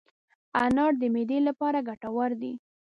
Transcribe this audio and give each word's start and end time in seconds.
انار 0.63 0.93
د 1.01 1.03
معدې 1.13 1.39
لپاره 1.47 1.85
ګټور 1.89 2.31
دی. 2.41 2.53